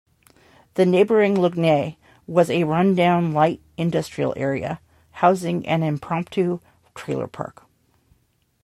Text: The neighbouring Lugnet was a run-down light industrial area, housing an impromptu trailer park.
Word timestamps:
The 0.73 0.85
neighbouring 0.87 1.35
Lugnet 1.35 1.95
was 2.25 2.49
a 2.49 2.63
run-down 2.63 3.33
light 3.33 3.61
industrial 3.77 4.33
area, 4.35 4.81
housing 5.11 5.63
an 5.67 5.83
impromptu 5.83 6.59
trailer 6.95 7.27
park. 7.27 7.67